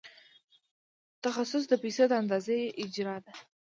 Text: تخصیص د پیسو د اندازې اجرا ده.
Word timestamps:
تخصیص 1.23 1.63
د 1.69 1.73
پیسو 1.83 2.03
د 2.09 2.13
اندازې 2.21 2.57
اجرا 2.83 3.15
ده. 3.25 3.33